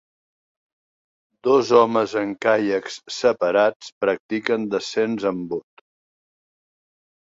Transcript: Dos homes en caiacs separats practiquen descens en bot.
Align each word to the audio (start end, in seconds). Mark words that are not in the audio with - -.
Dos 1.47 1.67
homes 1.79 2.15
en 2.23 2.31
caiacs 2.45 2.97
separats 3.17 3.91
practiquen 4.07 4.65
descens 4.73 5.29
en 5.33 5.45
bot. 5.53 5.89